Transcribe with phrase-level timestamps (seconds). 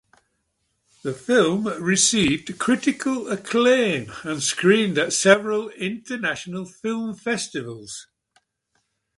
[1.03, 8.07] The film received critical acclaim and screened at several international film festivals.